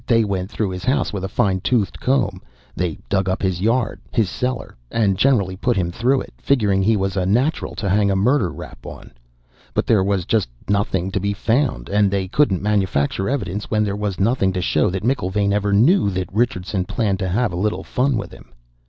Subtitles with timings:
[0.07, 2.41] They went through his house with a fine toothed comb.
[2.75, 6.97] They dug up his yard, his cellar, and generally put him through it, figuring he
[6.97, 9.11] was a natural to hang a murder rap on.
[9.75, 13.95] But there was just nothing to be found, and they couldn't manufacture evidence when there
[13.95, 17.83] was nothing to show that McIlvaine ever knew that Richardson planned to have a little
[17.83, 18.51] fun with him.